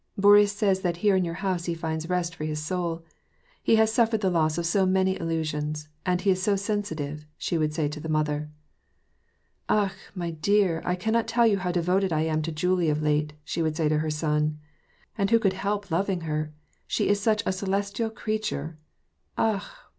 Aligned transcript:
"Boris 0.17 0.51
says 0.51 0.79
that 0.81 0.97
here 1.05 1.15
in 1.15 1.23
your 1.23 1.35
house 1.45 1.65
he 1.65 1.75
finds 1.75 2.09
rest 2.09 2.33
for 2.33 2.43
his 2.43 2.59
soul. 2.59 3.03
He 3.61 3.75
has 3.75 3.93
suffered 3.93 4.21
the 4.21 4.31
loss 4.31 4.57
of 4.57 4.65
so 4.65 4.83
many 4.87 5.15
illusions, 5.19 5.89
and 6.07 6.19
he 6.21 6.31
is 6.31 6.47
80 6.47 6.57
sensitive," 6.57 7.27
she 7.37 7.55
would 7.55 7.71
say 7.75 7.87
to 7.89 7.99
the 7.99 8.09
mother." 8.09 8.49
Akh! 9.69 9.93
my 10.15 10.31
dear, 10.31 10.81
I 10.85 10.95
cannot 10.95 11.27
tell 11.27 11.45
you 11.45 11.59
how 11.59 11.71
devoted 11.71 12.11
I 12.11 12.21
am 12.21 12.41
to 12.41 12.51
Julie 12.51 12.89
of 12.89 13.03
late," 13.03 13.33
she 13.43 13.61
would 13.61 13.77
say 13.77 13.89
to 13.89 13.99
her 13.99 14.09
son." 14.09 14.57
And 15.19 15.29
who 15.29 15.37
could 15.37 15.53
help 15.53 15.91
loving 15.91 16.21
her? 16.21 16.51
She 16.87 17.07
is 17.07 17.19
such 17.19 17.43
a 17.45 17.53
celestial 17.53 18.09
creature! 18.09 18.79
Akh 19.37 19.63